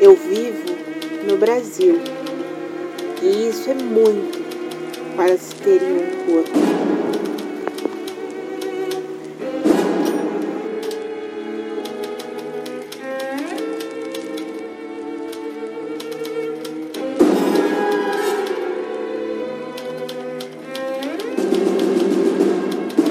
Eu 0.00 0.16
vivo 0.16 0.74
no 1.28 1.36
Brasil 1.36 2.00
e 3.22 3.48
isso 3.48 3.70
é 3.70 3.74
muito 3.74 4.44
para 5.16 5.36
se 5.36 5.54
ter 5.56 5.80
em 5.82 5.92
um 5.92 6.26
corpo. 6.26 6.63